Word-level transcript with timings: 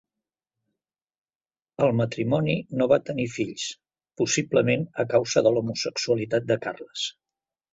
El 1.87 1.93
matrimoni 1.99 2.55
no 2.81 2.87
va 2.93 2.99
tenir 3.11 3.27
fills, 3.35 3.67
possiblement 4.23 4.89
a 5.05 5.09
causa 5.15 5.45
de 5.49 5.53
l'homosexualitat 5.57 6.53
de 6.55 6.59
Carles. 6.67 7.07